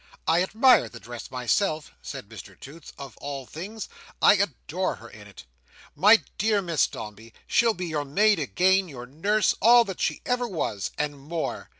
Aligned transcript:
I 0.27 0.41
admire 0.41 0.89
the 0.89 0.99
dress 0.99 1.29
myself," 1.29 1.91
said 2.01 2.27
Mr 2.27 2.59
Toots, 2.59 2.91
"of 2.97 3.15
all 3.17 3.45
things. 3.45 3.87
I 4.19 4.33
adore 4.33 4.95
her 4.95 5.07
in 5.07 5.27
it! 5.27 5.43
My 5.95 6.23
dear 6.39 6.59
Miss 6.59 6.87
Dombey, 6.87 7.33
she'll 7.45 7.75
be 7.75 7.85
your 7.85 8.03
maid 8.03 8.39
again, 8.39 8.87
your 8.89 9.05
nurse, 9.05 9.53
all 9.61 9.83
that 9.85 10.01
she 10.01 10.23
ever 10.25 10.47
was, 10.47 10.89
and 10.97 11.19
more. 11.19 11.69